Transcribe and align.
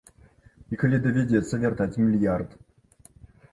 І 0.75 0.79
калі 0.83 0.97
давядзецца 1.03 1.61
вяртаць 1.65 1.99
мільярд? 2.09 2.59